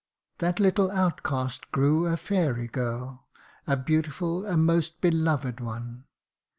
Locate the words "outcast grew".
0.91-2.07